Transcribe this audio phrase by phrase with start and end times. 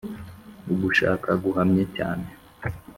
[0.73, 2.27] ugushaka guhamye cyane,